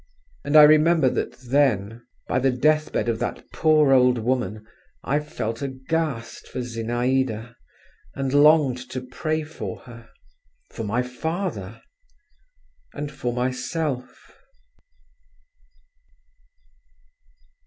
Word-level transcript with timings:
And 0.43 0.55
I 0.57 0.63
remember 0.63 1.11
that 1.11 1.33
then, 1.33 2.01
by 2.27 2.39
the 2.39 2.49
death 2.49 2.91
bed 2.91 3.07
of 3.07 3.19
that 3.19 3.45
poor 3.53 3.93
old 3.93 4.17
woman, 4.17 4.65
I 5.03 5.19
felt 5.19 5.61
aghast 5.61 6.47
for 6.47 6.61
Zinaïda, 6.61 7.53
and 8.15 8.33
longed 8.33 8.89
to 8.89 9.01
pray 9.05 9.43
for 9.43 9.81
her, 9.81 10.09
for 10.71 10.83
my 10.85 11.03
father—and 11.03 13.11
for 13.11 13.31
myself. 13.31 14.33